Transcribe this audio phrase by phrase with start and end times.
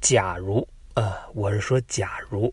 [0.00, 2.52] 假如，呃，我是说，假如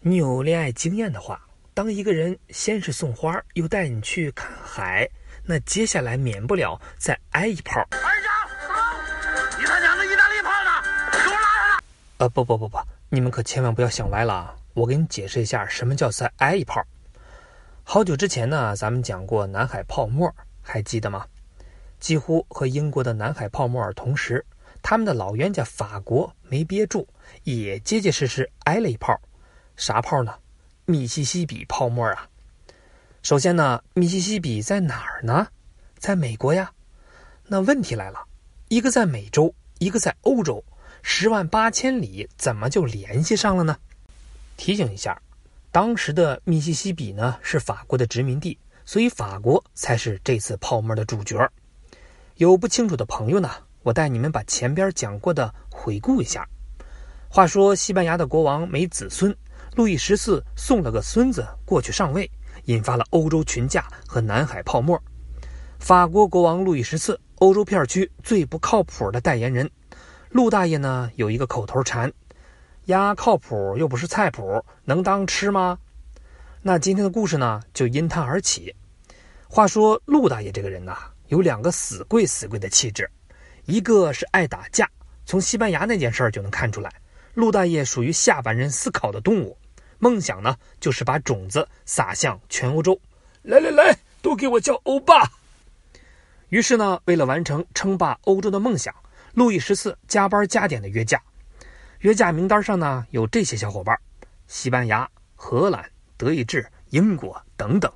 [0.00, 1.40] 你有恋爱经验的话，
[1.72, 5.08] 当一个人先是送花，又带你去看海，
[5.44, 7.80] 那接下来免不了再挨一炮。
[7.80, 9.58] 二长，走！
[9.58, 11.10] 你他娘的意大利炮呢？
[11.10, 11.84] 给我拉上来！
[12.18, 12.78] 呃，不不不不，
[13.08, 14.54] 你们可千万不要想歪了啊！
[14.74, 16.84] 我给你解释一下，什么叫再挨一炮。
[17.82, 21.26] 好久之前呢，咱们讲过南海泡沫，还记得吗？
[21.98, 24.44] 几乎和英国的南海泡沫同时。
[24.86, 27.08] 他们的老冤家法国没憋住，
[27.44, 29.18] 也结结实实挨了一炮。
[29.76, 30.34] 啥炮呢？
[30.84, 32.28] 密西西比泡沫啊！
[33.22, 35.48] 首先呢，密西西比在哪儿呢？
[35.96, 36.70] 在美国呀。
[37.46, 38.26] 那问题来了，
[38.68, 40.62] 一个在美洲，一个在欧洲，
[41.00, 43.78] 十万八千里，怎么就联系上了呢？
[44.58, 45.18] 提醒一下，
[45.72, 51.50] 当时的密西西比呢是法国的殖民地，所以法国才是这次泡沫的主角。
[52.36, 53.50] 有不清楚的朋友呢？
[53.84, 56.48] 我带你们把前边讲过的回顾一下。
[57.28, 59.36] 话说，西班牙的国王没子孙，
[59.76, 62.30] 路易十四送了个孙子过去上位，
[62.64, 65.00] 引发了欧洲群架和南海泡沫。
[65.78, 69.70] 法国国王路易十四，欧洲片区最不靠谱的代言人。
[70.30, 72.10] 陆大爷呢有一个口头禅
[72.86, 75.78] ：“鸭靠谱又不是菜谱，能当吃吗？”
[76.62, 78.74] 那今天的故事呢就因他而起。
[79.46, 80.96] 话说，陆大爷这个人呐，
[81.28, 83.10] 有两个死贵死贵的气质。
[83.66, 84.90] 一个是爱打架，
[85.24, 86.92] 从西班牙那件事儿就能看出来，
[87.34, 89.56] 陆大爷属于下半人思考的动物，
[89.98, 93.00] 梦想呢就是把种子撒向全欧洲。
[93.42, 95.30] 来来来，都给我叫欧巴！
[96.50, 98.94] 于是呢，为了完成称霸欧洲的梦想，
[99.32, 101.22] 路易十四加班加点的约架。
[102.00, 103.98] 约架名单上呢有这些小伙伴：
[104.46, 107.90] 西班牙、荷兰、德意志、英国等等。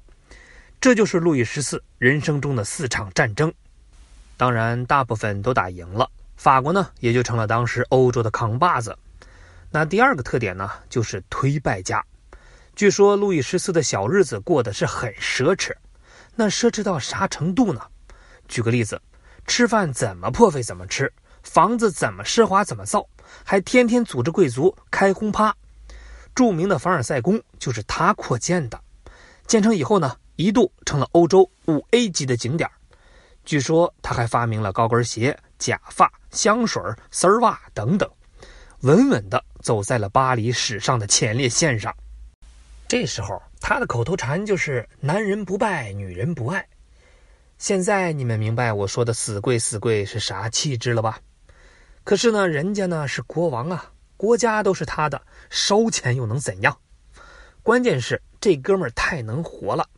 [0.81, 3.53] 这就是路易十四人生中的四场战争。
[4.39, 8.97] 当然，大部分都打赢了，法国呢也就成了当时欧洲的扛把子。
[9.69, 12.03] 那第二个特点呢，就是推败家。
[12.77, 15.75] 据说路易十四的小日子过得是很奢侈，
[16.37, 17.81] 那奢侈到啥程度呢？
[18.47, 19.03] 举个例子，
[19.45, 21.13] 吃饭怎么破费怎么吃，
[21.43, 23.05] 房子怎么奢华怎么造，
[23.43, 25.53] 还天天组织贵族开轰趴。
[26.33, 28.81] 著名的凡尔赛宫就是他扩建的，
[29.49, 32.71] 建成以后呢，一度成了欧洲五 A 级的景点。
[33.49, 38.07] 据说他还发明了高跟鞋、假发、香水、丝袜等等，
[38.81, 41.97] 稳稳地走在了巴黎史上的前列线上。
[42.87, 46.69] 这时候他的口头禅就是“男人不败，女人不爱”。
[47.57, 51.19] 现在你们明白我说的“死贵死贵”是啥气质了吧？
[52.05, 56.77] 可是呢，人家呢是国王啊，国家都是他的，收钱又能怎样？
[57.63, 59.89] 关键是这哥们太能活了。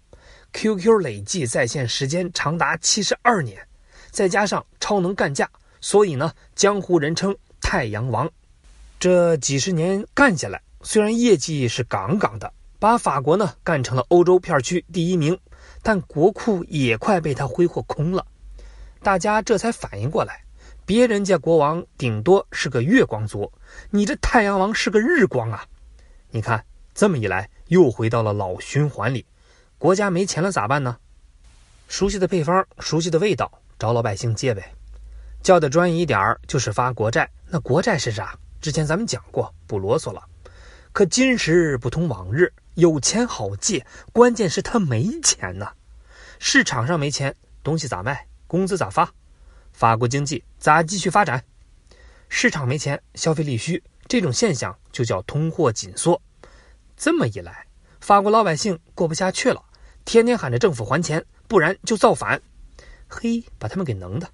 [0.52, 3.66] QQ 累计在线时间长达七十二年，
[4.10, 5.48] 再加上超能干架，
[5.80, 8.30] 所以呢，江湖人称“太阳王”。
[8.98, 15.38] 这几十年干下来，虽然业绩是杠杠的，把法国呢干成了欧洲片区第一名，
[15.82, 18.26] 但国库也快被他挥霍空了。
[19.02, 20.44] 大家这才反应过来，
[20.84, 23.50] 别人家国王顶多是个月光族，
[23.90, 25.64] 你这太阳王是个日光啊！
[26.30, 26.62] 你看，
[26.92, 29.24] 这么一来，又回到了老循环里。
[29.80, 30.98] 国家没钱了咋办呢？
[31.88, 34.74] 熟悉的配方，熟悉的味道，找老百姓借呗。
[35.42, 37.30] 叫的专业一点就是发国债。
[37.46, 38.38] 那国债是啥？
[38.60, 40.22] 之前咱们讲过，不啰嗦了。
[40.92, 45.72] 可今时不同往日，有钱好借，关键是他没钱呐。
[46.38, 48.26] 市场上没钱，东西咋卖？
[48.46, 49.10] 工资咋发？
[49.72, 51.42] 法国经济咋继续发展？
[52.28, 56.20] 市场没钱，消费力虚，这种现象就叫通货紧缩。
[56.98, 57.66] 这么一来，
[57.98, 59.64] 法国老百姓过不下去了。
[60.10, 62.42] 天天喊着政府还钱，不然就造反。
[63.06, 64.28] 嘿，把他们给能的。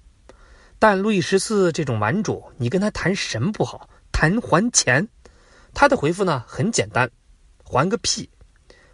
[0.79, 3.87] 但路易十四这种顽主，你跟他谈什么不好？
[4.11, 5.07] 谈还钱。
[5.75, 7.07] 他的回复呢很简单，
[7.63, 8.27] 还个屁。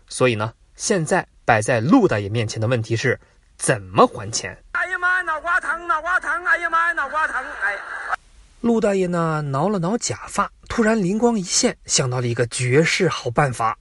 [0.10, 3.18] 所以呢，现在摆在陆大爷面前的问题是，
[3.58, 4.62] 怎么还钱？
[4.74, 6.30] 哎呀妈，脑瓜疼，脑瓜疼！
[6.46, 7.42] 哎呀妈，脑瓜疼！
[7.64, 7.78] 哎。
[8.60, 13.78] 陆大爷呢挠了挠假发，突然灵光一现，想到了一个绝世好办法。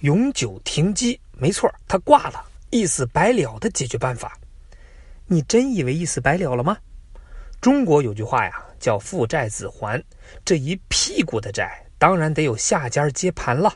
[0.00, 4.38] 永久停机，没错，他挂了，一死百了的解决办法。
[5.26, 6.76] 你真以为一死百了了吗？
[7.62, 10.02] 中国有句话呀，叫“父债子还”，
[10.44, 13.72] 这一屁股的债，当然得有下家接盘了。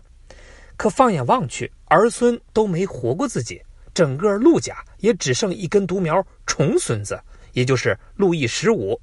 [0.77, 3.63] 可放眼望去，儿孙都没活过自己，
[3.95, 7.19] 整个陆家也只剩一根独苗重孙子，
[7.53, 9.01] 也就是路易十五。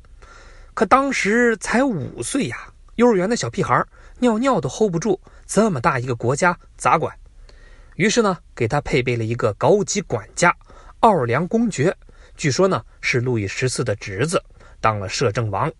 [0.75, 3.83] 可当时才五岁呀，幼儿园的小屁孩，
[4.19, 5.19] 尿尿都 hold 不住。
[5.47, 7.17] 这么大一个国家咋管？
[7.95, 10.55] 于是呢，给他配备了一个高级管家
[10.99, 11.95] 奥尔良公爵，
[12.35, 14.43] 据说呢是路易十四的侄子，
[14.81, 15.71] 当了摄政王。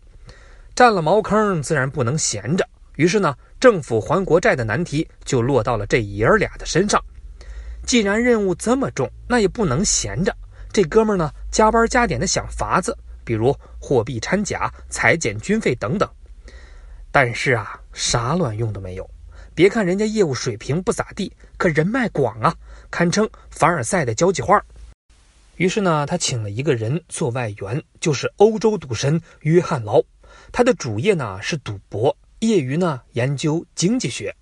[0.74, 2.68] 占了茅坑，自然不能闲着。
[2.96, 7.04] 于是呢，政府还国债的难题就落到了这爷儿俩的身上。
[7.86, 10.36] 既然任务这么重，那也不能闲着。
[10.72, 16.10] 这哥们儿呢，加班加点的想法子，比如货币掺假、裁减军费等等。
[17.12, 19.10] 但是啊，啥卵用都没有。
[19.58, 22.56] 别看人家业务水平不咋地，可人脉广啊，
[22.92, 24.64] 堪称凡尔赛的交际花。
[25.56, 30.04] 于是呢，他请了一个人做外援，就是欧洲赌神约翰劳。
[30.52, 34.36] 他的主业呢是赌博，业余呢研究经济学。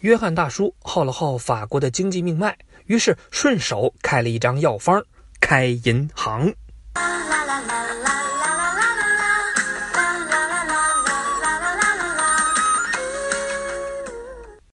[0.00, 5.00] 约翰大叔号了号法国的经济命脉，于是顺手开了一张药方，
[5.38, 6.52] 开银行。